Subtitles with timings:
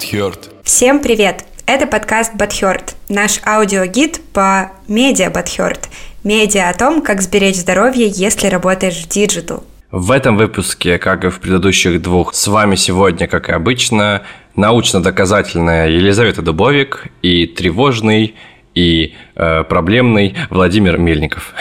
[0.00, 0.48] Бадхёрд.
[0.64, 1.44] Всем привет!
[1.66, 5.90] Это подкаст Бадхёрд, наш аудиогид по медиа Бадхёрд.
[6.24, 9.62] Медиа о том, как сберечь здоровье, если работаешь в digital.
[9.90, 14.22] В этом выпуске, как и в предыдущих двух, с вами сегодня, как и обычно,
[14.56, 18.36] научно-доказательная Елизавета Дубовик и тревожный
[18.74, 21.52] и э, проблемный Владимир Мельников.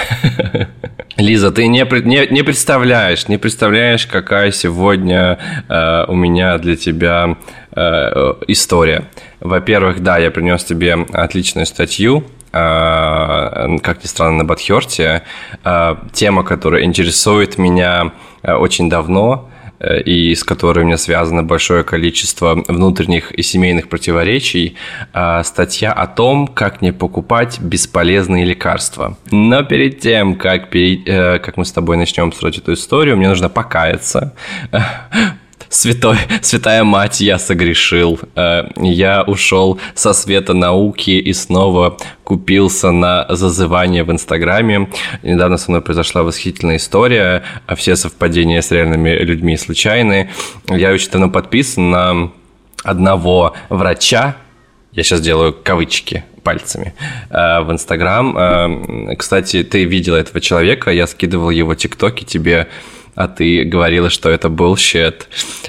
[1.20, 5.37] Лиза, ты не, не, не представляешь, не представляешь, какая сегодня
[5.68, 7.37] э, у меня для тебя
[7.71, 9.04] э, история.
[9.42, 12.23] Во-первых, да, я принес тебе отличную статью,
[12.54, 15.23] э, как ни странно, на Бадхерте.
[15.65, 21.83] Э, тема, которая интересует меня э, очень давно, и с которой у меня связано большое
[21.83, 24.75] количество внутренних и семейных противоречий,
[25.14, 29.18] а, статья о том, как не покупать бесполезные лекарства.
[29.32, 33.30] Но перед тем, как, перед, э, как мы с тобой начнем строить эту историю, мне
[33.30, 34.34] нужно покаяться
[35.70, 38.20] святой, святая мать, я согрешил.
[38.36, 44.90] Э, я ушел со света науки и снова купился на зазывание в Инстаграме.
[45.23, 47.44] Недавно со мной произошла восхитительная история.
[47.75, 50.30] Все совпадения с реальными людьми случайны.
[50.67, 52.31] Я очень давно подписан на
[52.84, 54.38] одного врача,
[54.92, 56.94] я сейчас делаю кавычки пальцами
[57.30, 58.36] э, в Инстаграм.
[58.38, 62.67] Э, кстати, ты видел этого человека, я скидывал его тиктоки тебе
[63.20, 65.23] а ты говорила, что это bullshit.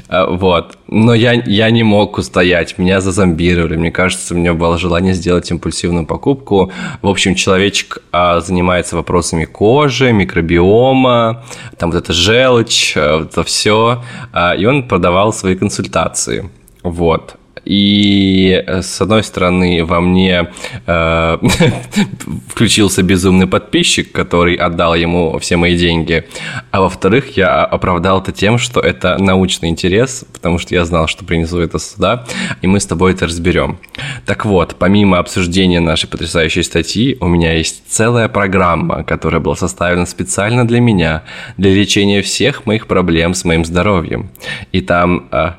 [0.07, 0.79] А, вот.
[0.87, 3.75] Но я, я не мог устоять, меня зазомбировали.
[3.75, 6.71] Мне кажется, у меня было желание сделать импульсивную покупку.
[7.03, 11.45] В общем, человечек а, занимается вопросами кожи, микробиома,
[11.77, 14.05] там вот это желчь, а, это все.
[14.33, 16.49] А, и он продавал свои консультации.
[16.85, 17.35] Вот.
[17.65, 20.51] И э, с одной стороны во мне
[20.87, 21.39] э,
[22.49, 26.25] включился безумный подписчик, который отдал ему все мои деньги,
[26.71, 31.25] а во-вторых я оправдал это тем, что это научный интерес, потому что я знал, что
[31.25, 32.27] принесу это сюда,
[32.63, 33.79] и мы с тобой это разберем.
[34.27, 40.07] Так вот, помимо обсуждения нашей потрясающей статьи, у меня есть целая программа, которая была составлена
[40.07, 41.23] специально для меня,
[41.57, 44.31] для лечения всех моих проблем с моим здоровьем.
[44.73, 45.53] И там э,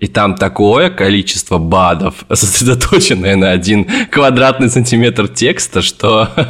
[0.00, 6.28] и там такое количество БАДов, сосредоточенное на один квадратный сантиметр текста, что,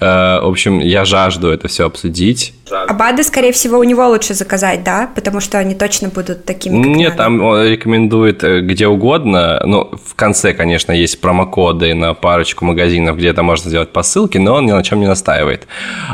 [0.00, 2.54] э, в общем, я жажду это все обсудить.
[2.72, 5.10] А БАДы, скорее всего, у него лучше заказать, да?
[5.14, 9.60] Потому что они точно будут такими, как Нет, там он рекомендует э, где угодно.
[9.64, 14.38] Ну, в конце, конечно, есть промокоды на парочку магазинов, где это можно сделать по ссылке,
[14.38, 15.66] но он ни на чем не настаивает.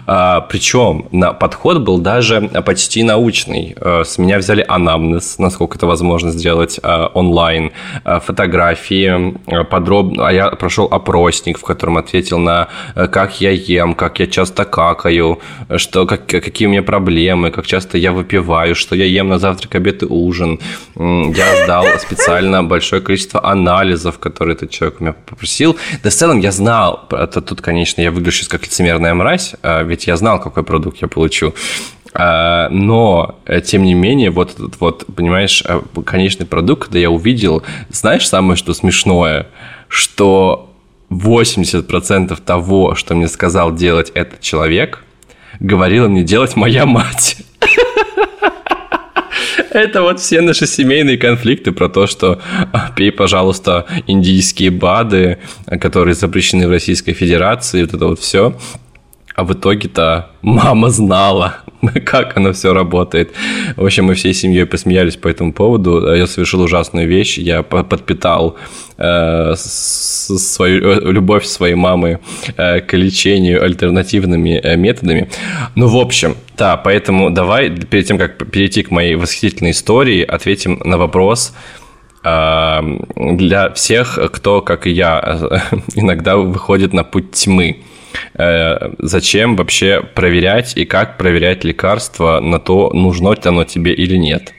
[0.06, 3.76] А, причем на подход был даже почти научный.
[3.80, 7.72] А, с меня взяли анамнез, насколько это возможно сделать а, онлайн,
[8.04, 10.28] а, фотографии, а, подробно.
[10.28, 15.40] А я прошел опросник, в котором ответил на как я ем, как я часто какаю,
[15.76, 19.74] что как какие у меня проблемы, как часто я выпиваю, что я ем на завтрак,
[19.74, 20.60] обед и ужин.
[20.94, 25.76] Я сдал специально большое количество анализов, которые этот человек у меня попросил.
[26.04, 29.82] Да в целом я знал, это тут, конечно, я выгляжу сейчас как лицемерная мразь, а
[29.82, 31.52] ведь я знал, какой продукт я получу.
[32.14, 37.10] А, но, э, тем не менее, вот этот вот, понимаешь, э, конечный продукт, когда я
[37.10, 39.48] увидел, знаешь, самое что смешное,
[39.88, 40.70] что
[41.10, 45.02] 80% того, что мне сказал делать этот человек,
[45.60, 47.38] говорила мне делать моя мать.
[49.70, 52.40] Это вот все наши семейные конфликты про то, что
[52.72, 55.38] а, пей, пожалуйста, индийские БАДы,
[55.80, 58.56] которые запрещены в Российской Федерации, вот это вот все.
[59.34, 61.58] А в итоге-то мама знала,
[62.06, 63.32] как оно все работает.
[63.76, 66.14] В общем, мы всей семьей посмеялись по этому поводу.
[66.14, 67.36] Я совершил ужасную вещь.
[67.36, 68.56] Я подпитал
[69.56, 72.20] свою э, любовь своей мамы
[72.56, 75.28] э, к лечению альтернативными э, методами.
[75.74, 80.80] Ну, в общем, да, поэтому давай перед тем, как перейти к моей восхитительной истории, ответим
[80.84, 81.54] на вопрос,
[82.24, 82.80] э,
[83.16, 85.60] для всех, кто, как и я,
[85.94, 87.82] иногда выходит на путь тьмы.
[88.34, 94.52] Э, зачем вообще проверять и как проверять лекарство на то, нужно оно тебе или нет.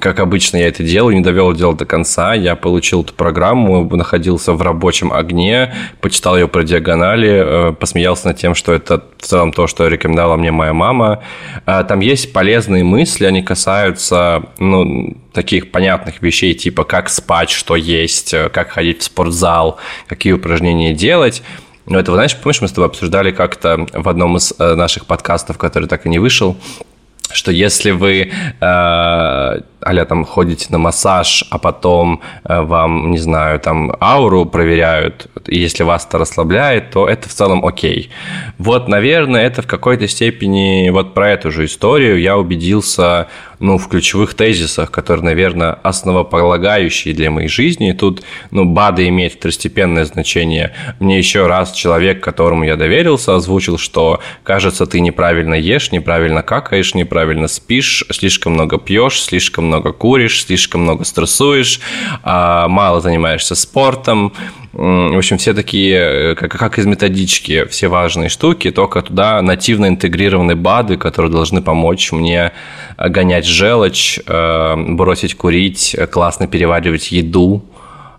[0.00, 2.34] Как обычно я это делаю, не довел дело до конца.
[2.34, 8.38] Я получил эту программу, находился в рабочем огне, почитал ее про диагонали, э, посмеялся над
[8.38, 11.22] тем, что это в целом то, что рекомендовала мне моя мама.
[11.66, 17.76] Э, там есть полезные мысли, они касаются ну, таких понятных вещей, типа как спать, что
[17.76, 21.42] есть, как ходить в спортзал, какие упражнения делать.
[21.86, 25.58] Но это, знаешь, помнишь, мы с тобой обсуждали как-то в одном из э, наших подкастов,
[25.58, 26.56] который так и не вышел,
[27.32, 28.30] что если вы
[28.60, 35.28] э, а там ходите на массаж, а потом э, вам, не знаю, там ауру проверяют,
[35.46, 38.10] и если вас это расслабляет, то это в целом окей.
[38.58, 43.28] Вот, наверное, это в какой-то степени вот про эту же историю я убедился
[43.60, 47.90] ну, в ключевых тезисах, которые, наверное, основополагающие для моей жизни.
[47.90, 50.72] И тут, ну, БАДы имеет второстепенное значение.
[50.98, 56.94] Мне еще раз человек, которому я доверился, озвучил, что, кажется, ты неправильно ешь, неправильно какаешь,
[56.94, 61.80] неправильно спишь, слишком много пьешь, слишком много куришь, слишком много стрессуешь,
[62.22, 64.32] а, мало занимаешься спортом,
[64.72, 69.86] в общем, все такие, э, как, как из методички, все важные штуки, только туда нативно
[69.86, 72.52] интегрированы БАДы, которые должны помочь мне
[72.96, 77.64] э, гонять желчь, э, бросить курить, классно переваривать еду,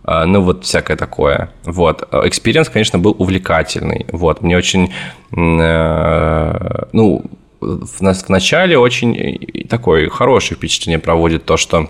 [0.04, 1.52] ну, вот всякое такое.
[1.64, 2.10] Вот.
[2.12, 4.08] Experience, конечно, был увлекательный.
[4.12, 4.42] Вот.
[4.42, 4.92] Мне очень,
[5.30, 7.24] ну,
[7.62, 11.90] в начале очень такое хорошее впечатление проводит то, что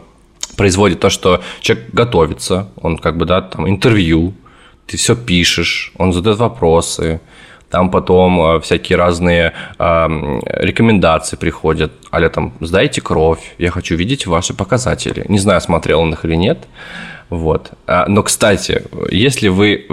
[0.58, 4.34] производит то, что человек готовится, он как бы, да, там, интервью,
[4.86, 7.22] ты все пишешь, он задает вопросы,
[7.70, 10.08] там потом э, всякие разные э,
[10.46, 15.26] рекомендации приходят, а там, сдайте кровь, я хочу видеть ваши показатели.
[15.30, 16.68] Не знаю, смотрел он их или нет.
[17.30, 17.72] Вот.
[17.88, 19.88] А, но, кстати, если вы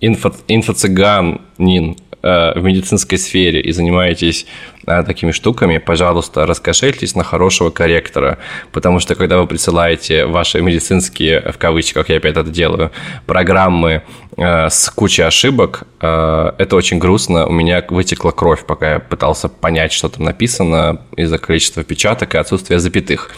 [0.00, 4.46] инфо, инфо-цыганин, Э, в медицинской сфере и занимаетесь
[4.86, 8.38] э, такими штуками, пожалуйста, раскошельтесь на хорошего корректора,
[8.72, 12.90] потому что когда вы присылаете ваши медицинские, в кавычках я опять это делаю,
[13.26, 14.02] программы
[14.36, 17.46] э, с кучей ошибок, это очень грустно.
[17.46, 22.38] У меня вытекла кровь, пока я пытался понять, что там написано из-за количества печаток и
[22.38, 23.30] отсутствия запятых.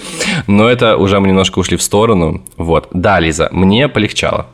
[0.47, 2.45] Но это уже мы немножко ушли в сторону.
[2.57, 2.89] Вот.
[2.93, 4.47] Да, Лиза, мне полегчало.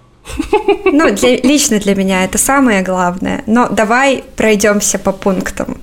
[0.84, 3.42] Ну, для, лично для меня это самое главное.
[3.46, 5.80] Но давай пройдемся по пунктам.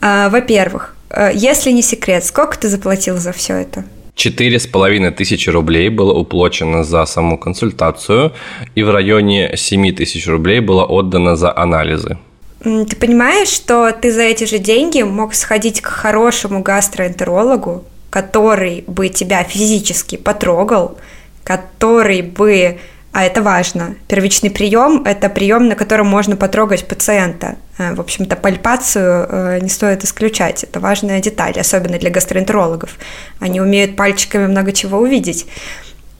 [0.00, 3.84] А, во-первых, э, если не секрет, сколько ты заплатил за все это?
[4.14, 8.32] Четыре с половиной тысячи рублей было уплачено за саму консультацию,
[8.74, 12.18] и в районе семи тысяч рублей было отдано за анализы.
[12.62, 19.08] Ты понимаешь, что ты за эти же деньги мог сходить к хорошему гастроэнтерологу, который бы
[19.08, 20.98] тебя физически потрогал,
[21.42, 22.78] который бы
[23.12, 23.94] а это важно.
[24.08, 27.56] Первичный прием– это прием, на котором можно потрогать пациента.
[27.76, 30.64] Э, в общем-то, пальпацию э, не стоит исключать.
[30.64, 32.96] Это важная деталь, особенно для гастроэнтерологов.
[33.38, 35.46] Они умеют пальчиками много чего увидеть.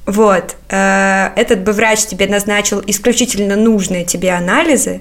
[0.04, 0.56] Вот.
[0.68, 5.00] Э, этот бы врач тебе назначил исключительно нужные тебе анализы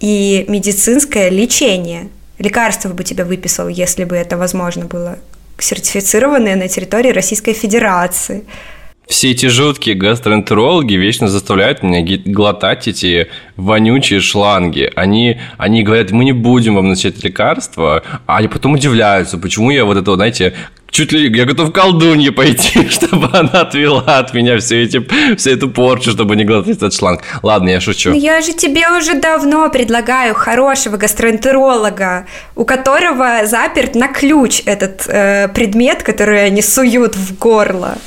[0.00, 2.08] и медицинское лечение.
[2.38, 5.18] Лекарства бы тебе выписал, если бы это возможно было,
[5.56, 8.44] сертифицированные на территории Российской Федерации–
[9.06, 14.90] все эти жуткие гастроэнтерологи вечно заставляют меня глотать эти вонючие шланги.
[14.94, 19.84] Они, они говорят, мы не будем вам начать лекарства, а они потом удивляются, почему я
[19.84, 20.54] вот это, знаете,
[20.92, 25.04] чуть ли я готов колдунье пойти, чтобы она отвела от меня все эти,
[25.36, 27.22] всю эту порчу, чтобы не глотать этот шланг.
[27.42, 28.10] Ладно, я шучу.
[28.10, 35.04] Но я же тебе уже давно предлагаю хорошего гастроэнтеролога, у которого заперт на ключ этот
[35.08, 37.98] э, предмет, который они суют в горло.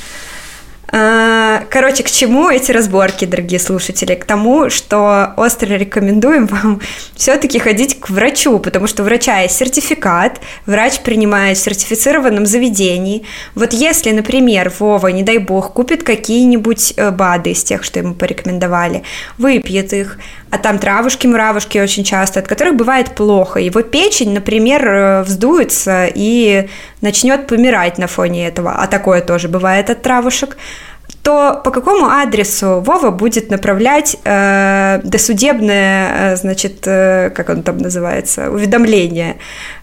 [0.92, 4.14] А, короче, к чему эти разборки, дорогие слушатели?
[4.14, 6.80] К тому, что остро рекомендуем вам
[7.14, 13.24] все-таки ходить к врачу, потому что у врача есть сертификат, врач принимает в сертифицированном заведении.
[13.54, 18.14] Вот если, например, Вова, не дай бог, купит какие-нибудь э, БАДы из тех, что ему
[18.14, 19.02] порекомендовали,
[19.38, 20.18] выпьет их,
[20.50, 23.58] а там травушки-муравушки очень часто, от которых бывает плохо.
[23.58, 26.68] Его печень, например, э, вздуется и
[27.00, 30.56] начнет помирать на фоне этого, а такое тоже бывает от травушек,
[31.22, 37.78] то по какому адресу Вова будет направлять э, досудебное, э, значит, э, как он там
[37.78, 39.36] называется, уведомление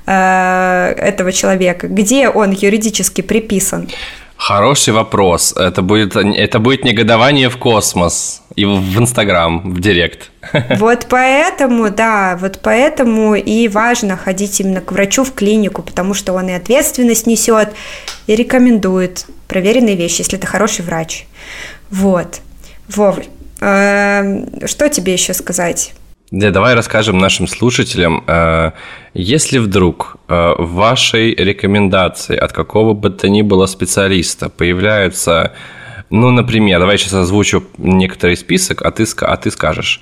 [0.06, 3.90] э, этого человека, где он юридически приписан?
[4.38, 5.54] Хороший вопрос.
[5.58, 10.32] Это будет, это будет негодование в космос и в Инстаграм, в Директ.
[10.78, 16.34] Вот поэтому, да, вот поэтому и важно ходить именно к врачу в клинику, потому что
[16.34, 17.70] он и ответственность несет,
[18.28, 21.26] и рекомендует проверенные вещи, если ты хороший врач.
[21.90, 22.42] Вот.
[22.90, 23.20] Вов,
[23.62, 25.94] э, что тебе еще сказать?
[26.32, 28.72] Да, давай расскажем нашим слушателям, э,
[29.14, 35.54] если вдруг э, в вашей рекомендации от какого бы то ни было специалиста появляются
[36.16, 40.00] ну, например, давай я сейчас озвучу некоторый список, а ты, а ты скажешь.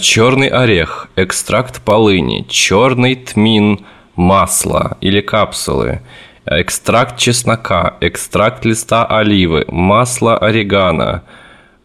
[0.00, 6.00] Черный орех, экстракт полыни, черный тмин, масло или капсулы,
[6.44, 11.22] экстракт чеснока, экстракт листа оливы, масло орегано,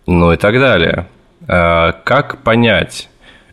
[0.07, 1.05] ну и так далее.
[1.45, 3.07] Как понять,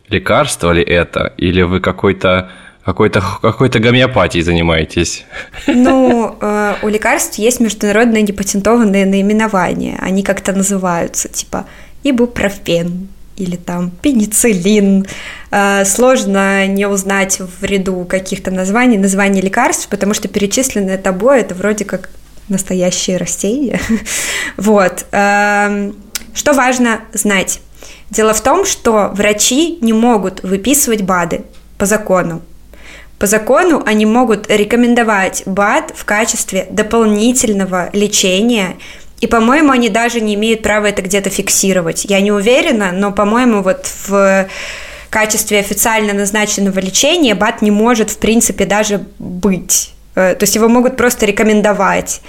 [0.09, 2.49] лекарство ли это, или вы какой-то
[2.87, 5.25] какой-то какой-то гомеопатией занимаетесь.
[5.67, 9.99] Ну, э, у лекарств есть международные непатентованные наименования.
[9.99, 11.65] Они как-то называются, типа
[12.03, 15.05] ибупрофен или там пенициллин.
[15.51, 21.55] Э, сложно не узнать в ряду каких-то названий, названий лекарств, потому что перечисленное тобой это
[21.55, 22.09] вроде как
[22.47, 23.81] настоящие растения.
[24.55, 25.05] вот.
[25.11, 25.91] Э,
[26.33, 27.59] что важно знать?
[28.09, 31.41] Дело в том, что врачи не могут выписывать БАДы
[31.77, 32.41] по закону.
[33.19, 38.77] По закону они могут рекомендовать БАД в качестве дополнительного лечения,
[39.19, 42.05] и, по-моему, они даже не имеют права это где-то фиксировать.
[42.05, 44.47] Я не уверена, но, по-моему, вот в
[45.09, 49.93] качестве официально назначенного лечения БАД не может, в принципе, даже быть.
[50.13, 52.21] Э, то есть его могут просто рекомендовать.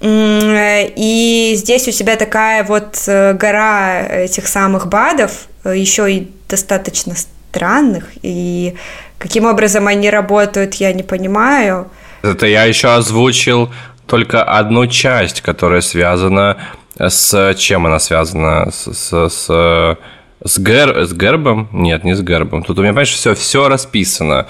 [0.00, 7.14] И здесь у тебя такая вот э, гора этих самых БАДов, э, еще и достаточно
[7.54, 8.74] странных, и
[9.18, 11.86] каким образом они работают, я не понимаю.
[12.22, 13.70] Это я еще озвучил
[14.06, 16.56] только одну часть, которая связана
[16.98, 18.70] с чем она связана?
[18.70, 19.98] С, с, с
[20.44, 21.06] с, гер...
[21.06, 21.68] с гербом?
[21.72, 22.62] Нет, не с гербом.
[22.62, 24.46] Тут у меня, понимаешь, все, все расписано.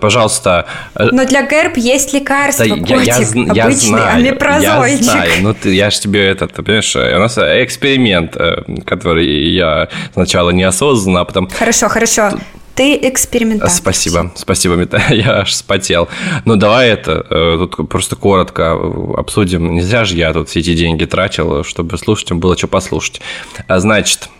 [0.00, 0.66] Пожалуйста.
[0.94, 5.30] Э, Но для герб есть лекарства, да, котик, я, я, я обычный, знаю, Я знаю,
[5.42, 10.50] ну ты, я же тебе этот, ты понимаешь, у нас эксперимент, э, который я сначала
[10.50, 11.48] неосознанно, а потом...
[11.48, 12.30] Хорошо, хорошо.
[12.76, 13.74] Ты экспериментатор.
[13.74, 16.08] Спасибо, спасибо, Мита, я аж спотел.
[16.44, 18.78] Ну, давай это, э, тут просто коротко
[19.16, 19.72] обсудим.
[19.72, 23.22] Не зря же я тут все эти деньги тратил, чтобы слушателям было что послушать.
[23.66, 24.35] А, значит, а,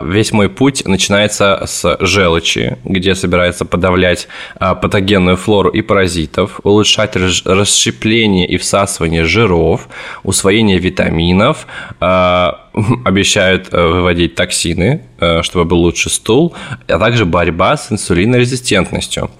[0.00, 7.16] весь мой путь начинается с желчи, где собирается подавлять а, патогенную флору и паразитов, улучшать
[7.16, 9.88] расщепление и всасывание жиров,
[10.22, 11.66] усвоение витаминов,
[12.00, 12.65] а,
[13.04, 16.54] обещают э, выводить токсины, э, чтобы был лучший стул,
[16.86, 19.30] а также борьба с инсулинорезистентностью.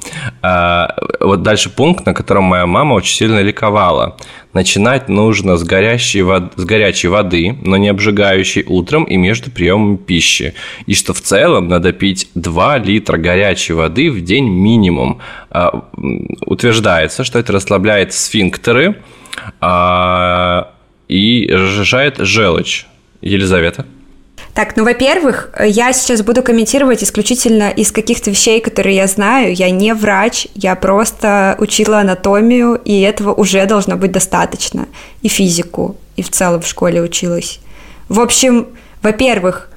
[1.21, 4.17] Вот дальше пункт, на котором моя мама очень сильно ликовала.
[4.57, 9.97] Начинать нужно с горячей, воды, с горячей воды, но не обжигающей утром и между приемами
[9.97, 10.55] пищи.
[10.87, 15.19] И что в целом надо пить 2 литра горячей воды в день минимум.
[15.51, 15.91] А,
[16.47, 19.03] утверждается, что это расслабляет сфинктеры
[19.61, 20.73] а,
[21.07, 22.87] и разжижает желчь.
[23.21, 23.87] Елизавета.
[24.55, 29.55] Так, ну, во-первых, я сейчас буду комментировать исключительно из каких-то вещей, которые я знаю.
[29.55, 34.87] Я не врач, я просто учила анатомию, и этого уже должно быть достаточно.
[35.21, 37.61] И физику, и в целом в школе училась.
[38.09, 38.69] В общем,
[39.03, 39.69] во-первых,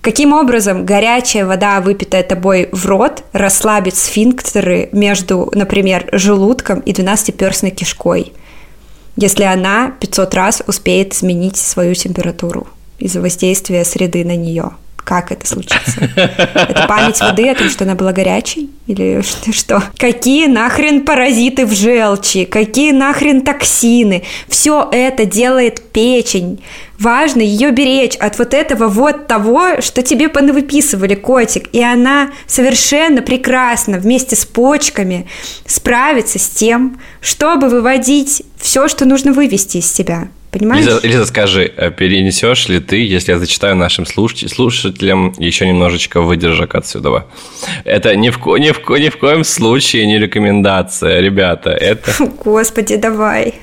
[0.00, 7.72] Каким образом горячая вода, выпитая тобой в рот, расслабит сфинктеры между, например, желудком и двенадцатиперстной
[7.72, 8.32] кишкой,
[9.16, 12.68] если она 500 раз успеет изменить свою температуру?
[12.98, 14.72] Из-за воздействия среды на нее.
[15.08, 16.02] Как это случится?
[16.16, 18.68] Это память воды о том, что она была горячей?
[18.86, 19.82] Или что?
[19.96, 22.44] Какие нахрен паразиты в желчи?
[22.44, 24.24] Какие нахрен токсины?
[24.48, 26.62] Все это делает печень.
[26.98, 31.70] Важно ее беречь от вот этого вот того, что тебе понавыписывали, котик.
[31.72, 35.26] И она совершенно прекрасно вместе с почками
[35.64, 40.28] справится с тем, чтобы выводить все, что нужно вывести из себя.
[40.50, 40.86] Понимаешь?
[40.86, 46.74] Лиза, Лиза, скажи, э, перенесешь ли ты, если я зачитаю нашим слушателям еще немножечко выдержек
[46.74, 47.26] отсюда?
[47.84, 51.70] Это ни в, ко, ни, в, ни в коем случае не рекомендация, ребята.
[51.70, 52.12] Это...
[52.44, 53.54] Господи, давай.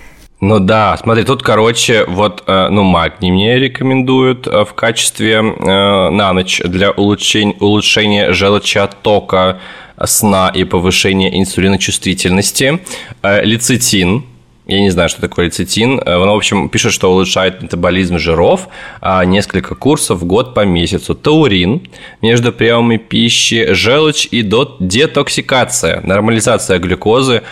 [0.42, 6.34] Ну да, смотри, тут, короче, вот, э, ну, магний мне рекомендуют э, в качестве на
[6.34, 9.60] ночь для улучшения, улучшения желчеоттока,
[10.04, 12.80] сна и повышения инсулиночувствительности.
[13.24, 14.26] Лецитин–
[14.68, 16.00] я не знаю, что такое лецитин.
[16.00, 18.68] Э, он, в общем, пишет, что улучшает метаболизм жиров,
[19.00, 21.14] а несколько курсов в год по месяцу.
[21.14, 21.88] Таурин
[22.22, 27.44] между приемами пищи, желчь и детоксикация, нормализация глюкозы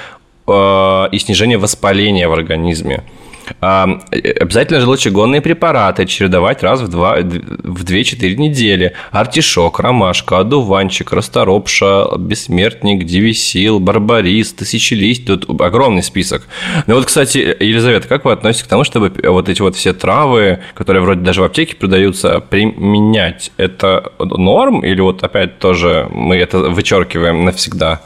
[0.48, 3.04] э, и снижение воспаления в организме.
[3.60, 8.94] Обязательно желчегонные препараты чередовать раз в, два, в 2-4 недели.
[9.12, 15.26] Артишок, ромашка, одуванчик, расторопша, бессмертник, дивисил, барбарис, тысячелисть.
[15.26, 16.48] Тут огромный список.
[16.88, 20.60] Ну вот, кстати, Елизавета, как вы относитесь к тому, чтобы вот эти вот все травы,
[20.74, 23.52] которые вроде даже в аптеке продаются, применять?
[23.58, 28.02] Это норм или вот опять тоже мы это вычеркиваем навсегда?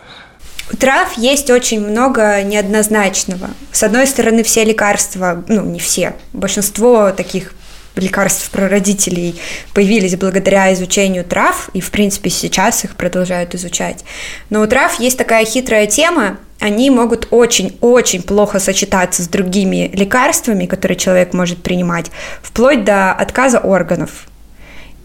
[0.71, 3.49] У трав есть очень много неоднозначного.
[3.71, 7.53] С одной стороны, все лекарства, ну, не все, большинство таких
[7.95, 9.35] лекарств про родителей
[9.73, 14.03] появились благодаря изучению трав, и, в принципе, сейчас их продолжают изучать.
[14.49, 20.65] Но у трав есть такая хитрая тема, они могут очень-очень плохо сочетаться с другими лекарствами,
[20.65, 22.07] которые человек может принимать,
[22.41, 24.27] вплоть до отказа органов.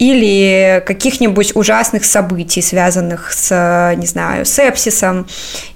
[0.02, 5.28] Или каких-нибудь ужасных событий, связанных с, не знаю, сепсисом,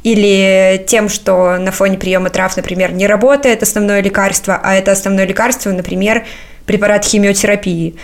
[0.02, 5.26] или тем, что на фоне приема трав, например, не работает основное лекарство, а это основное
[5.26, 6.26] лекарство, например,
[6.66, 7.94] препарат химиотерапии.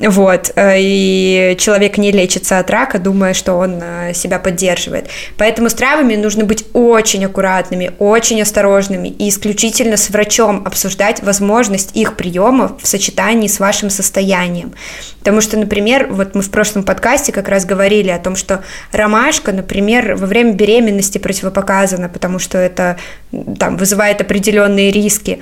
[0.00, 5.08] Вот, э, и человек не лечится от рака, думая, что он э, себя поддерживает.
[5.36, 11.94] Поэтому с травами нужно быть очень аккуратными, очень осторожными и исключительно с врачом обсуждать возможность
[11.94, 14.72] их приема в сочетании с вашим состоянием.
[15.18, 19.52] Потому что, например, вот мы в прошлом подкасте как раз говорили о том, что ромашка,
[19.52, 22.96] например, во время беременности противопоказана, потому что это
[23.58, 25.40] там вызывает определенные риски.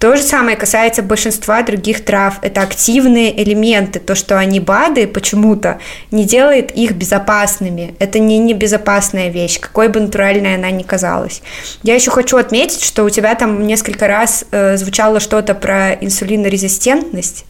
[0.00, 2.38] То же самое касается большинства других трав.
[2.40, 4.00] Это активные элементы.
[4.00, 5.78] То, что они БАДы почему-то
[6.10, 7.94] не делает их безопасными.
[7.98, 11.42] Это не небезопасная вещь, какой бы натуральной она ни казалась.
[11.82, 17.44] Я еще хочу отметить, что у тебя там несколько раз э, звучало что-то про инсулинорезистентность.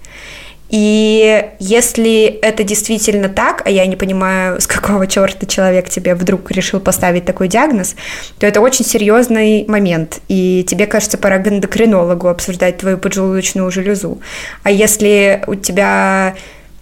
[0.70, 6.50] И если это действительно так, а я не понимаю, с какого черта человек тебе вдруг
[6.52, 7.96] решил поставить такой диагноз,
[8.38, 10.20] то это очень серьезный момент.
[10.28, 14.20] И тебе, кажется, пора к эндокринологу обсуждать твою поджелудочную железу.
[14.62, 16.34] А если у тебя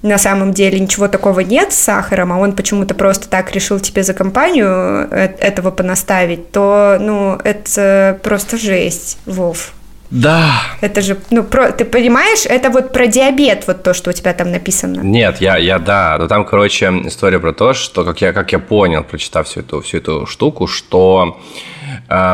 [0.02, 4.04] на самом деле ничего такого нет с сахаром, а он почему-то просто так решил тебе
[4.04, 9.72] за компанию э, этого понаставить, то, ну, это просто жесть, Вов.
[10.10, 10.52] Да.
[10.80, 14.32] Это же, ну, про, ты понимаешь, это вот про диабет, вот то, что у тебя
[14.32, 15.02] там написано.
[15.02, 16.16] Нет, я, я да.
[16.18, 19.80] Но там, короче, история про то, что, как я, как я понял, прочитав всю эту,
[19.82, 21.38] всю эту штуку, что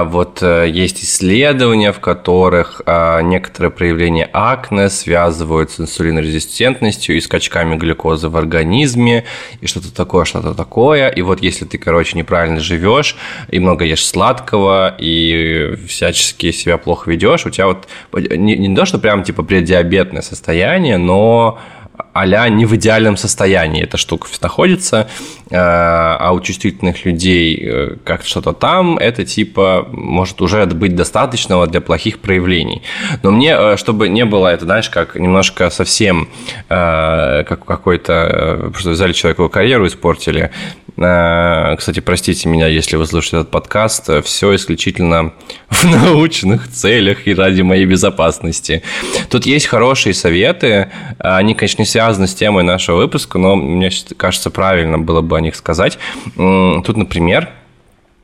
[0.04, 7.76] вот э, есть исследования, в которых а, некоторые проявления акне связывают с инсулинорезистентностью и скачками
[7.76, 9.25] глюкозы в организме,
[9.61, 11.09] и что-то такое, что-то такое.
[11.09, 13.16] И вот если ты, короче, неправильно живешь
[13.49, 18.85] и много ешь сладкого, и всячески себя плохо ведешь, у тебя вот не, не то,
[18.85, 21.59] что прям типа преддиабетное состояние, но
[22.12, 25.08] а не в идеальном состоянии эта штука находится,
[25.50, 31.66] э, а у чувствительных людей э, как что-то там, это типа может уже быть достаточного
[31.66, 32.82] для плохих проявлений.
[33.22, 36.28] Но мне, э, чтобы не было это, знаешь, как немножко совсем
[36.68, 40.50] как какой-то, просто взяли человеку карьеру испортили,
[40.96, 44.10] кстати, простите меня, если вы слушаете этот подкаст.
[44.24, 45.32] Все исключительно
[45.68, 48.83] в научных целях и ради моей безопасности.
[49.28, 50.92] Тут есть хорошие советы.
[51.18, 55.40] Они, конечно, не связаны с темой нашего выпуска, но мне кажется, правильно было бы о
[55.40, 55.98] них сказать.
[56.37, 57.48] Тут, например,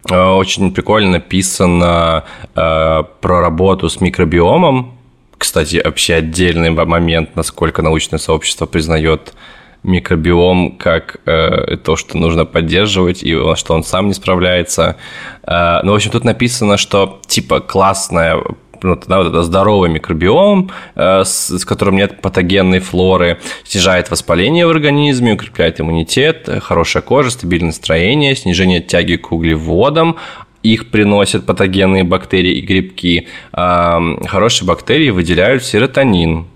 [0.08, 4.96] э, очень прикольно написано э, про работу с микробиомом.
[5.36, 9.34] Кстати, вообще отдельный момент, насколько научное сообщество признает
[9.82, 14.96] микробиом как э, то, что нужно поддерживать, и что он сам не справляется.
[15.42, 18.40] Э, ну, в общем, тут написано, что типа классная
[18.82, 24.66] ну, да, вот это здоровый микробиом, э, с, с которым нет патогенной флоры, снижает воспаление
[24.66, 30.16] в организме, укрепляет иммунитет, хорошая кожа, стабильное настроение, снижение тяги к углеводам,
[30.62, 33.28] их приносят патогенные бактерии и грибки.
[33.52, 36.46] Э, хорошие бактерии выделяют серотонин,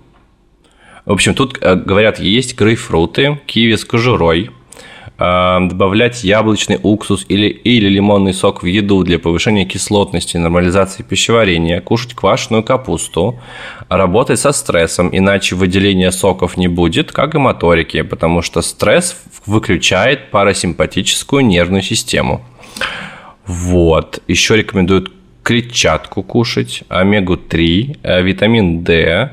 [1.05, 4.49] в общем, тут э, говорят, есть грейпфруты, киви с кожурой,
[5.19, 11.79] э, добавлять яблочный уксус или, или лимонный сок в еду для повышения кислотности, нормализации пищеварения,
[11.79, 13.39] кушать квашеную капусту,
[13.87, 19.15] работать со стрессом, иначе выделения соков не будет, как и моторики, потому что стресс
[19.45, 22.43] выключает парасимпатическую нервную систему.
[23.45, 24.23] Вот.
[24.27, 25.11] Еще рекомендуют
[25.43, 29.31] клетчатку кушать, омегу-3, э, витамин D,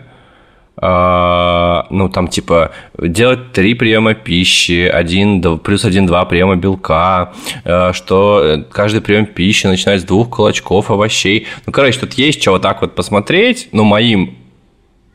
[0.82, 7.32] ну, там, типа, делать три приема пищи, один, плюс один-два приема белка,
[7.64, 11.46] а, что каждый прием пищи начинать с двух кулачков овощей.
[11.66, 14.36] Ну, короче, тут есть что вот так вот посмотреть, ну, моим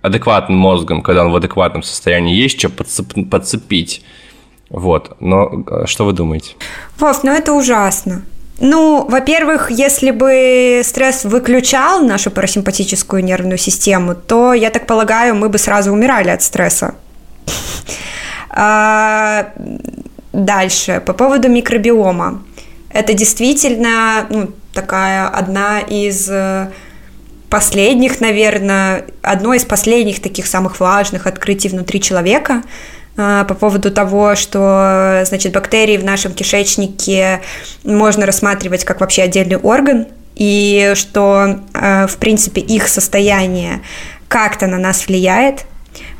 [0.01, 4.03] адекватным мозгом, когда он в адекватном состоянии, есть что подцеп, подцепить.
[4.69, 6.56] Вот, но а, что вы думаете?
[6.97, 8.21] Вов, ну это ужасно.
[8.60, 15.50] Ну, во-первых, если бы стресс выключал нашу парасимпатическую нервную систему, то, я так полагаю, мы
[15.50, 16.96] бы сразу умирали от стресса.
[18.50, 19.50] А,
[20.34, 22.41] дальше, по поводу микробиома.
[22.89, 26.72] Это действительно ну, такая одна из э,
[27.50, 32.63] последних, наверное, одно из последних таких самых важных открытий внутри человека–
[33.17, 37.41] по поводу того, что, значит, бактерии в нашем кишечнике
[37.84, 43.82] можно рассматривать как вообще отдельный орган, и что, а, в принципе, их состояние
[44.27, 45.65] как-то на нас влияет.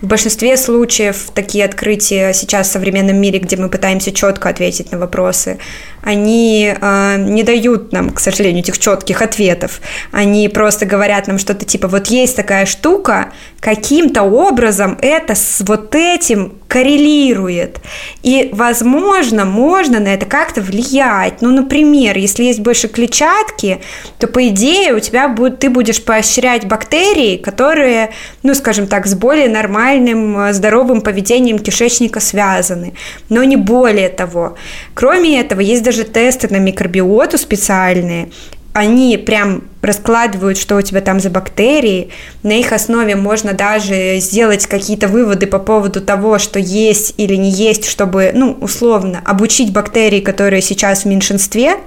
[0.02, 4.98] В большинстве случаев такие открытия сейчас в современном мире, где мы пытаемся четко ответить на
[4.98, 5.60] вопросы,
[6.08, 9.82] они э, не дают нам, к сожалению, этих четких ответов.
[10.14, 15.96] Они просто говорят нам что-то типа, вот есть такая штука, каким-то образом это с вот
[15.96, 17.80] этим коррелирует.
[18.24, 21.42] И, возможно, можно на это как-то влиять.
[21.42, 23.80] Ну, например, если есть больше клетчатки,
[24.20, 28.12] то, по идее, у тебя будет, ты будешь поощрять бактерии, которые,
[28.44, 32.94] ну, скажем так, с более нормальным, э, здоровым поведением кишечника связаны.
[33.30, 34.56] Но не более того.
[34.94, 38.30] Кроме этого, есть даже тесты на микробиоту специальные,
[38.78, 42.10] они прям раскладывают, что у тебя там за бактерии.
[42.44, 47.50] На их основе можно даже сделать какие-то выводы по поводу того, что есть или не
[47.50, 51.78] есть, чтобы, ну, условно, обучить бактерии, которые сейчас в меньшинстве.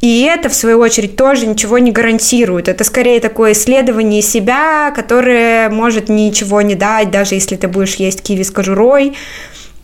[0.00, 2.68] И это, в свою очередь, тоже ничего не гарантирует.
[2.68, 8.22] Это скорее такое исследование себя, которое может ничего не дать, даже если ты будешь есть
[8.22, 9.14] киви с кожурой.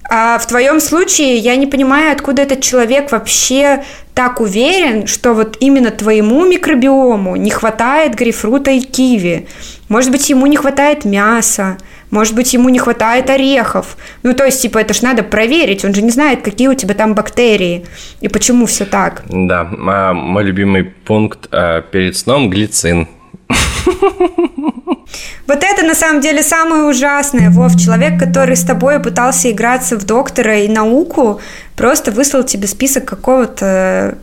[0.08, 3.84] А в твоем случае я не понимаю, откуда этот человек вообще
[4.14, 9.46] так уверен, что вот именно твоему микробиому не хватает грейпфрута и киви.
[9.88, 11.78] Может быть, ему не хватает мяса,
[12.10, 13.96] может быть, ему не хватает орехов.
[14.22, 15.84] Ну, то есть, типа, это ж надо проверить.
[15.84, 17.86] Он же не знает, какие у тебя там бактерии
[18.20, 19.22] и почему все так.
[19.28, 23.08] Да, мой любимый пункт э, перед сном– глицин.
[25.46, 27.76] Вот это на самом деле самое ужасное, Вов.
[27.76, 31.40] Человек, который с тобой пытался играться в доктора и науку,
[31.76, 34.18] просто выслал тебе список какого-то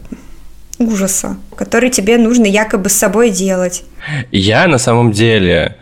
[0.80, 3.84] ужаса, который тебе нужно якобы с собой делать.
[4.32, 5.76] Я на самом деле,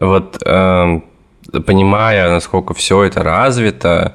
[0.00, 1.00] вот э,
[1.66, 4.14] понимая, насколько все это развито,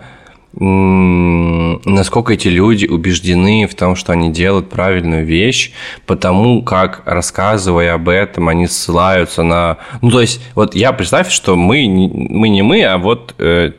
[0.53, 5.71] насколько эти люди убеждены в том, что они делают правильную вещь,
[6.05, 9.77] потому как, рассказывая об этом, они ссылаются на...
[10.01, 13.73] Ну, то есть, вот я представь, что мы, мы не мы, а вот э,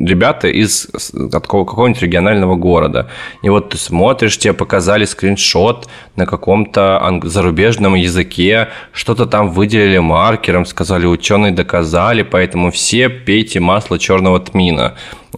[0.00, 0.88] ребята из
[1.30, 3.08] какого-нибудь регионального города.
[3.42, 10.66] И вот ты смотришь, тебе показали скриншот на каком-то зарубежном языке, что-то там выделили маркером,
[10.66, 14.94] сказали, ученые доказали, поэтому все пейте масло черного тмина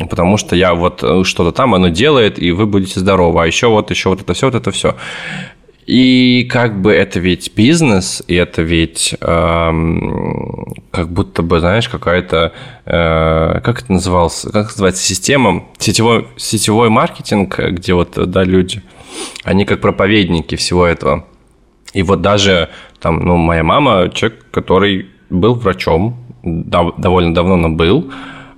[0.09, 3.69] потому что я вот э, что-то там оно делает, и вы будете здоровы, а еще
[3.69, 4.97] вот еще вот это все, вот это все.
[5.87, 12.53] И как бы это ведь бизнес, и это ведь эм, как будто бы, знаешь, какая-то,
[12.85, 18.83] э, как это называлось, как называется, система, сетевой, сетевой маркетинг, где вот, да, люди,
[19.43, 21.27] они как проповедники всего этого.
[21.95, 28.13] И вот даже там, ну, моя мама, человек, который был врачом, довольно давно но был,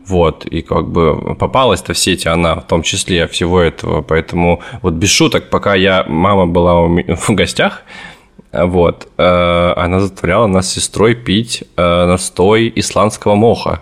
[0.06, 4.02] вот, и как бы попалась-то в сети она, в том числе всего этого.
[4.02, 6.82] Поэтому вот без шуток, пока я, мама была
[7.16, 7.82] в гостях,
[8.52, 13.80] вот, э, она заставляла нас с сестрой пить э, настой исландского моха.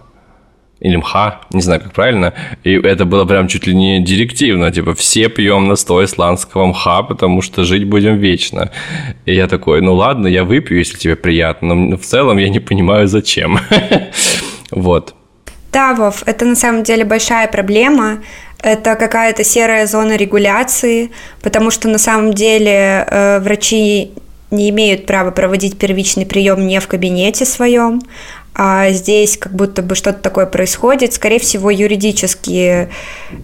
[0.80, 2.34] Или мха, не знаю, как правильно.
[2.64, 4.72] И это было прям чуть ли не директивно.
[4.72, 8.72] Типа, все пьем настой исландского мха, потому что жить будем вечно.
[9.24, 11.74] И я такой, ну ладно, я выпью, если тебе приятно.
[11.74, 13.58] Но в целом я не понимаю, зачем.
[14.74, 15.14] Вот.
[15.72, 18.22] Да, Вов, это на самом деле большая проблема.
[18.62, 24.12] Это какая-то серая зона регуляции, потому что на самом деле э, врачи
[24.50, 28.02] не имеют права проводить первичный прием не в кабинете своем,
[28.54, 31.14] а здесь как будто бы что-то такое происходит.
[31.14, 32.90] Скорее всего, юридически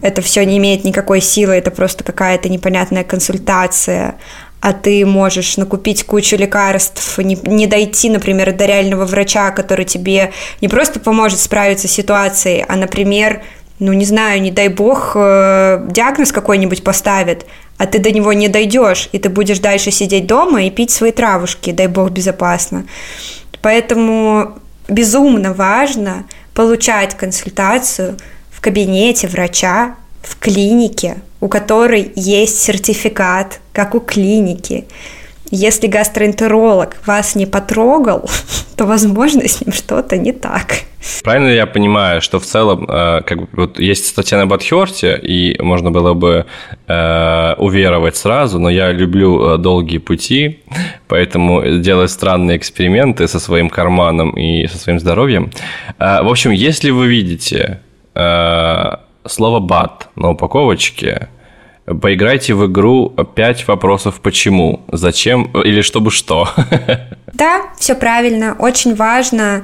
[0.03, 4.17] это все не имеет никакой силы, это просто какая-то непонятная консультация
[4.61, 10.33] а ты можешь накупить кучу лекарств, не, не дойти, например, до реального врача, который тебе
[10.61, 13.43] не просто поможет справиться с ситуацией, а, например,
[13.79, 18.49] ну, не знаю, не дай бог, э, диагноз какой-нибудь поставит, а ты до него не
[18.49, 22.87] дойдешь, и ты будешь дальше сидеть дома и пить свои травушки, дай бог, безопасно.
[23.63, 28.17] Поэтому безумно важно получать консультацию
[28.51, 34.87] в кабинете врача, в клинике, у которой есть сертификат, как у клиники.
[35.51, 38.29] Если гастроэнтеролог вас не потрогал,
[38.77, 40.83] то, возможно, с ним что-то не так.
[41.23, 45.57] Правильно я понимаю, что в целом э, как бы, вот есть статья на Бадхерте, и
[45.63, 46.45] можно было бы
[46.87, 50.59] э, уверовать сразу, но я люблю э, долгие пути,
[51.07, 55.51] поэтому делаю странные эксперименты со своим карманом и со своим здоровьем.
[55.99, 57.81] Э, в общем, если вы видите
[58.15, 58.97] э,
[59.29, 61.29] слово «бат» на упаковочке,
[62.01, 66.49] поиграйте в игру «Пять вопросов почему», зачем или чтобы что.
[67.35, 68.57] Да, все правильно.
[68.59, 69.63] Очень важно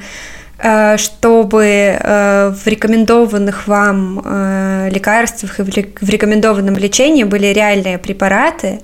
[0.58, 8.80] э, чтобы э, в рекомендованных вам э, лекарствах и в рекомендованном лечении были реальные препараты,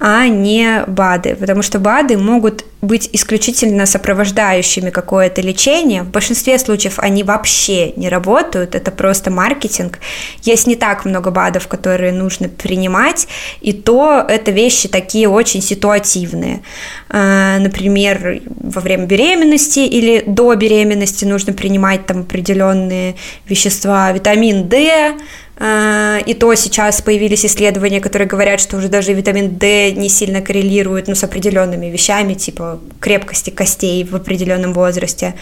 [0.00, 6.02] а не БАДы, потому что БАДы могут быть исключительно сопровождающими какое-то лечение.
[6.02, 9.98] В большинстве случаев они вообще не работают, это просто маркетинг.
[10.42, 13.28] Есть не так много БАДов, которые нужно принимать,
[13.60, 16.62] и то это вещи такие очень ситуативные.
[17.10, 25.16] А, например, во время беременности или до беременности нужно принимать там определенные вещества, витамин D,
[25.62, 31.06] и то сейчас появились исследования, которые говорят, что уже даже витамин D не сильно коррелирует
[31.06, 35.34] ну, с определенными вещами, типа крепкости костей в определенном возрасте.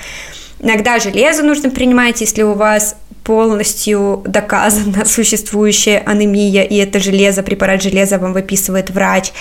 [0.60, 7.82] Иногда железо нужно принимать, если у вас полностью доказана существующая анемия, и это железо, препарат
[7.82, 9.32] железа вам выписывает врач.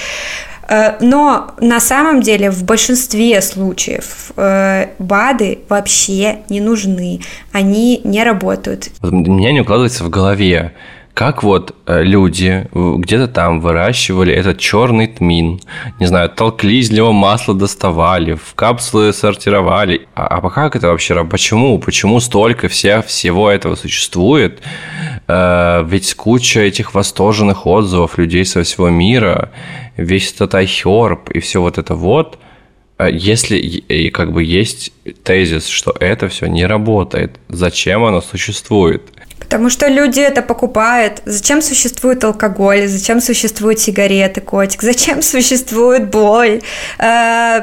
[0.68, 8.24] Э, но на самом деле в большинстве случаев э, БАДы вообще не нужны, они не
[8.24, 8.90] работают.
[9.02, 10.74] У меня не укладывается в голове,
[11.18, 15.60] как вот э, люди где-то там выращивали этот черный тмин,
[16.00, 20.08] не знаю, толкли из него масло доставали, в капсулы сортировали.
[20.14, 21.80] А, а как это вообще, почему?
[21.80, 24.62] Почему столько всех, всего этого существует?
[25.28, 29.50] Э, ведь куча этих восторженных отзывов людей со всего мира,
[29.98, 32.38] весь этот iHerb и все вот это вот–
[33.06, 34.92] если и как бы есть
[35.24, 39.04] тезис, что это все не работает, зачем оно существует?
[39.48, 41.22] Потому что люди это покупают.
[41.26, 42.88] Зачем существует алкоголь?
[42.88, 44.82] Зачем существуют сигареты, котик?
[44.82, 46.62] Зачем существует боль?
[47.00, 47.62] Э,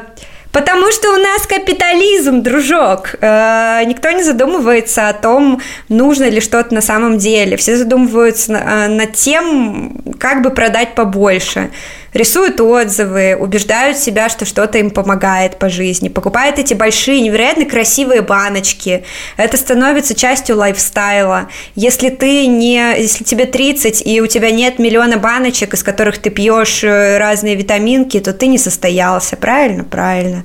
[0.51, 3.16] потому что у нас капитализм, дружок.
[3.20, 7.59] Э, никто не задумывается о том, нужно ли что-то на самом деле.
[7.59, 11.70] Все задумываются э, над тем, как бы продать побольше
[12.14, 18.22] рисуют отзывы, убеждают себя, что что-то им помогает по жизни, покупают эти большие, невероятно красивые
[18.22, 19.05] баночки.
[19.37, 21.48] Это становится частью лайфстайла.
[21.74, 26.31] Если ты не, если тебе 30 и у тебя нет миллиона баночек, из которых ты
[26.31, 29.85] пьешь э, разные витаминки, то ты не состоялся, правильно?
[29.85, 30.44] Правильно.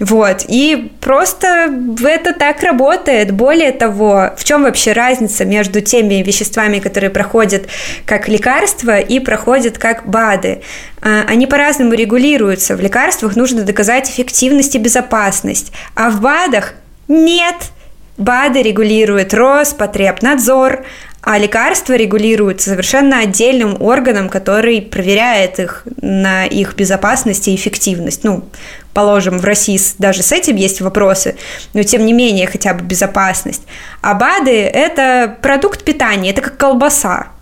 [0.00, 0.44] Вот.
[0.48, 1.70] И просто
[2.02, 3.30] это так работает.
[3.30, 7.66] Более того, в чем вообще разница между теми веществами, которые проходят
[8.06, 10.62] как лекарства и проходят как БАДы?
[11.04, 12.76] А, они по-разному регулируются.
[12.76, 16.74] В лекарствах нужно доказать эффективность и безопасность, а в БАДах
[17.08, 17.56] нет.
[18.16, 20.84] БАДы регулирует Роспотребнадзор,
[21.20, 28.24] а лекарства регулируются совершенно отдельным органом, который проверяет их на их безопасность и эффективность.
[28.24, 28.44] Ну,
[28.94, 31.36] положим, в России даже с этим есть вопросы,
[31.74, 33.62] но тем не менее хотя бы безопасность.
[34.00, 37.33] А БАДы– это продукт питания, это как колбаса.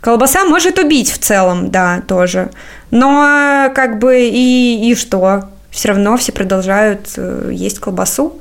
[0.00, 2.50] Колбаса может убить в целом, да, тоже.
[2.90, 5.50] Но как бы и, и что?
[5.70, 8.40] Все равно все продолжают э, есть колбасу.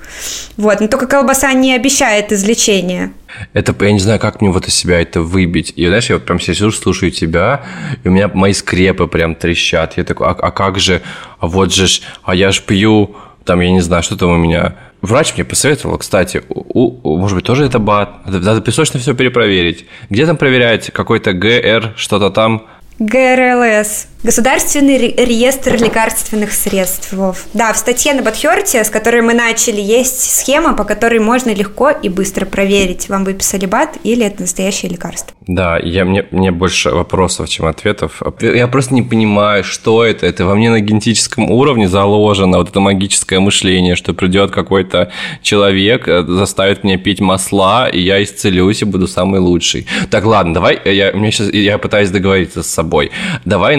[0.57, 0.79] Вот.
[0.79, 3.11] Но только колбаса не обещает излечения.
[3.53, 5.73] Это, я не знаю, как мне вот из себя это выбить.
[5.75, 7.63] И знаешь, я вот прям сижу, слушаю тебя,
[8.03, 9.97] и у меня мои скрепы прям трещат.
[9.97, 11.03] Я такой, а, а как же,
[11.39, 11.87] а вот же,
[12.23, 13.15] а я ж пью,
[13.49, 14.75] там, я не знаю, что там у меня.
[15.01, 18.27] Врач мне посоветовал, кстати, у, у, может быть, тоже это БАТ.
[18.27, 19.87] Надо, надо песочно все перепроверить.
[20.11, 20.91] Где там проверять?
[20.91, 22.67] Какой-то ГР, что-то там?
[22.99, 24.05] ГРЛС.
[24.21, 27.13] Государственный реестр лекарственных средств.
[27.53, 31.89] Да, в статье на Бадхерте, с которой мы начали, есть схема, по которой можно легко
[31.89, 35.33] и быстро проверить, вам выписали БАД или это настоящее лекарство.
[35.47, 38.21] Да, я, мне, мне больше вопросов, чем ответов.
[38.41, 40.25] Я просто не понимаю, что это.
[40.25, 46.09] Это во мне на генетическом уровне заложено, вот это магическое мышление, что придет какой-то человек,
[46.09, 49.87] э, заставит меня пить масла, и я исцелюсь и буду самый лучший.
[50.11, 53.11] Так, ладно, давай, я, мне сейчас, я пытаюсь договориться с собой.
[53.45, 53.77] Давай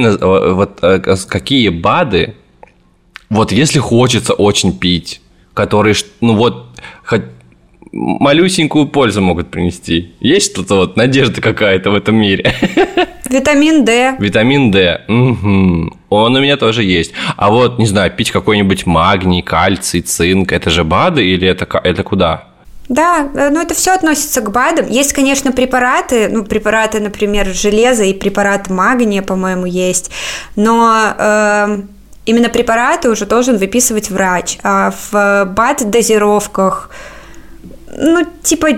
[0.55, 2.35] вот э, какие БАДы,
[3.29, 5.21] вот если хочется очень пить,
[5.55, 6.67] которые, ну вот,
[7.05, 7.23] хоть
[7.93, 10.13] малюсенькую пользу могут принести.
[10.21, 12.55] Есть что-то вот, надежда какая-то в этом мире?
[13.31, 14.17] Витамин D.
[14.19, 15.03] Витамин D.
[15.09, 15.97] Угу.
[16.09, 17.13] Он у меня тоже есть.
[17.37, 22.03] А вот, не знаю, пить какой-нибудь магний, кальций, цинк, это же БАДы или это, это
[22.03, 22.50] куда?
[22.91, 24.89] Да, э, ну это все относится к БАДам.
[24.89, 30.11] Есть, конечно, препараты, ну препараты, например, железа и препараты магния, по-моему, есть,
[30.57, 31.83] но э,
[32.27, 34.59] именно препараты уже должен выписывать врач.
[34.65, 36.91] А в БАД-дозировках,
[37.97, 38.71] ну типа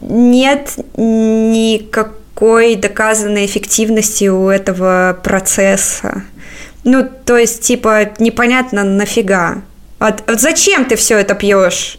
[0.00, 6.24] нет никакой доказанной эффективности у этого процесса.
[6.84, 9.62] Ну, то есть, типа, непонятно нафига.
[10.00, 11.98] Вот, вот зачем ты все это пьешь?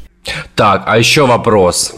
[0.55, 1.95] Так, а еще вопрос.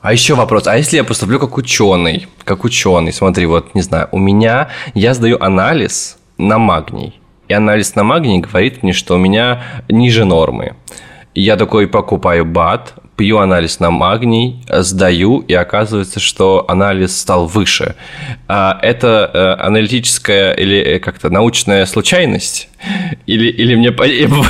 [0.00, 4.08] А еще вопрос, а если я поступлю как ученый, как ученый, смотри, вот, не знаю,
[4.10, 9.18] у меня, я сдаю анализ на магний, и анализ на магний говорит мне, что у
[9.18, 10.74] меня ниже нормы.
[11.36, 17.94] Я такой покупаю БАТ, пью анализ на магний, сдаю, и оказывается, что анализ стал выше.
[18.48, 22.68] А это э, аналитическая или э, как-то научная случайность?
[23.26, 23.88] Или, или мне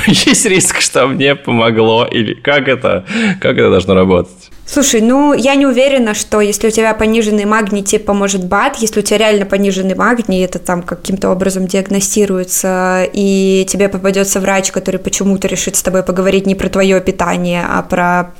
[0.07, 2.05] есть риск, что мне помогло?
[2.05, 3.05] Или как это,
[3.39, 4.49] как это должно работать?
[4.65, 8.77] Слушай, ну я не уверена, что если у тебя пониженный магний, тебе поможет БАД.
[8.77, 14.71] Если у тебя реально пониженный магний, это там каким-то образом диагностируется, и тебе попадется врач,
[14.71, 18.33] который почему-то решит с тобой поговорить не про твое питание, а про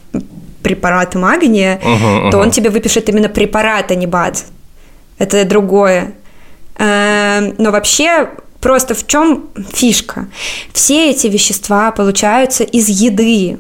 [0.62, 2.32] препараты магния, uh-huh, uh-huh.
[2.32, 4.46] то он тебе выпишет именно препарат, а не БАД.
[5.18, 6.14] Это другое.
[6.78, 10.28] Эм, но вообще просто в чем фишка?
[10.74, 13.60] Все эти вещества получаются из еды.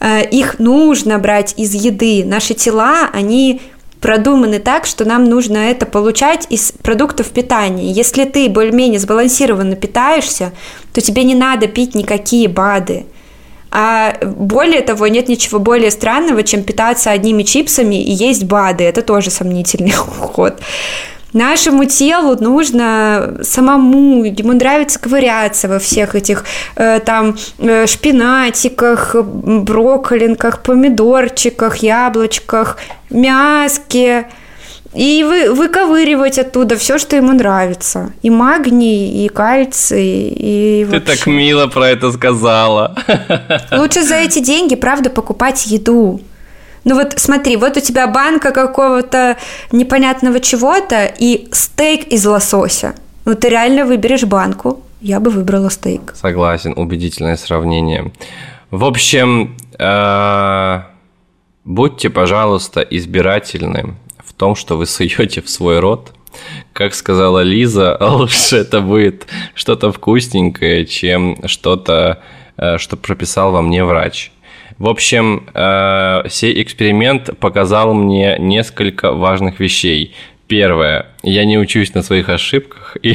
[0.00, 2.24] Э, их нужно брать из еды.
[2.24, 3.60] Наши тела, они
[4.00, 7.92] продуманы так, что нам нужно это получать из продуктов питания.
[7.92, 10.52] Если ты более-менее сбалансированно питаешься,
[10.92, 13.04] то тебе не надо пить никакие БАДы.
[13.70, 18.84] А более того, нет ничего более странного, чем питаться одними чипсами и есть БАДы.
[18.84, 20.60] Это тоже сомнительный ход.
[21.32, 30.62] Нашему телу нужно самому, ему нравится ковыряться во всех этих э, там э, шпинатиках, брокколинках,
[30.62, 32.78] помидорчиках, яблочках,
[33.10, 34.26] мяске.
[34.92, 38.12] И вы, выковыривать оттуда все, что ему нравится.
[38.22, 42.96] И магний, и кальций, и Ты так мило про это сказала.
[43.70, 46.20] Лучше за эти деньги, правда, покупать еду.
[46.82, 49.36] Ну вот смотри, вот у тебя банка какого-то
[49.70, 52.94] непонятного чего-то и стейк из лосося.
[53.24, 54.82] Ну ты реально выберешь банку.
[55.00, 56.14] Я бы выбрала стейк.
[56.14, 58.12] Согласен, убедительное сравнение.
[58.70, 60.80] В общем, э,
[61.64, 63.94] будьте, пожалуйста, избирательны
[64.40, 66.12] том, что вы суете в свой рот.
[66.72, 72.22] Как сказала Лиза, лучше это будет что-то вкусненькое, чем что-то,
[72.56, 74.32] э, что прописал вам не врач.
[74.78, 80.14] В общем, э, сей эксперимент показал мне несколько важных вещей.
[80.50, 83.14] Первое, я не учусь на своих ошибках, и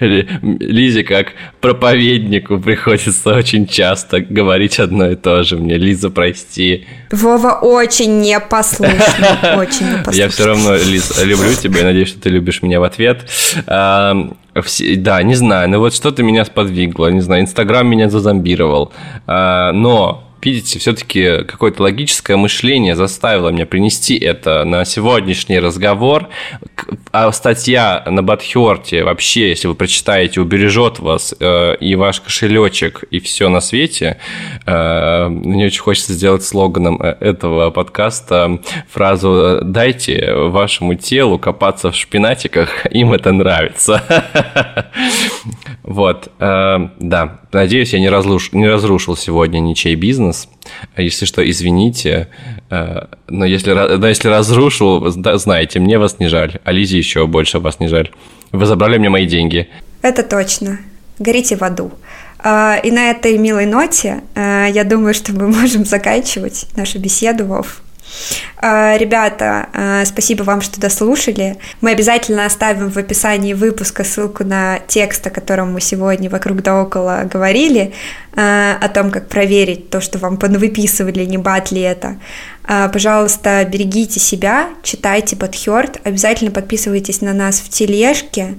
[0.40, 5.76] Лизе как проповеднику приходится очень часто говорить одно и то же мне.
[5.76, 6.86] Лиза, прости.
[7.10, 8.96] Вова очень непослушный,
[9.58, 10.22] очень непослушный.
[10.22, 13.26] Я все равно, Лиз, люблю тебя и надеюсь, что ты любишь меня в ответ.
[13.66, 18.90] Да, не знаю, ну вот что-то меня сподвигло, не знаю, Инстаграм меня зазомбировал,
[19.26, 26.28] а, но видите, все-таки какое-то логическое мышление заставило меня принести это на сегодняшний разговор.
[27.12, 33.20] А статья на Бадхерте вообще, если вы прочитаете, убережет вас э, и ваш кошелечек, и
[33.20, 34.18] все на свете.
[34.66, 41.96] Э, мне очень хочется сделать слоганом э, этого подкаста фразу «Дайте вашему телу копаться в
[41.96, 44.02] шпинатиках, им это нравится».
[45.90, 48.52] Вот, э, да, надеюсь, я не, разруш...
[48.52, 50.48] не разрушил сегодня ничей бизнес.
[50.96, 52.28] Если что, извините,
[52.70, 57.58] э, но если, но если разрушил, знаете, мне вас не жаль, а Лизе еще больше
[57.58, 58.12] вас не жаль.
[58.52, 59.68] Вы забрали мне мои деньги.
[60.00, 60.78] Это точно.
[61.18, 61.90] Горите в аду.
[62.38, 67.46] Э, и на этой милой ноте э, я думаю, что мы можем заканчивать нашу беседу,
[67.46, 67.82] Вов.
[68.56, 71.56] А, ребята, а, спасибо вам, что дослушали.
[71.80, 76.82] Мы обязательно оставим в описании выпуска ссылку на текст, о котором мы сегодня вокруг да
[76.82, 77.92] около говорили,
[78.34, 82.16] а, о том, как проверить то, что вам понавыписывали, не бат ли это.
[82.92, 88.58] Пожалуйста, берегите себя, читайте Бадхёрд, обязательно подписывайтесь на нас в тележке,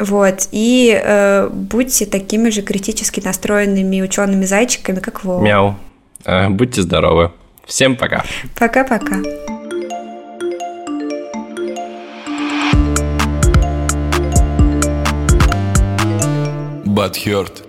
[0.00, 5.44] вот, и э, будьте такими же критически настроенными учеными зайчиками, как Вова.
[5.44, 5.76] Мяу.
[6.24, 7.32] Э, будьте здоровы.
[7.70, 8.24] Всем пока.
[8.58, 9.22] Пока-пока.
[16.84, 17.62] Бадхёрд.